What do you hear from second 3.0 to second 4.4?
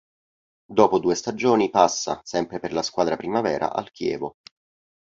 primavera al Chievo.